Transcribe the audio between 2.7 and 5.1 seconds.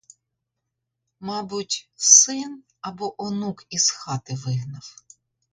або онук із хати вигнав.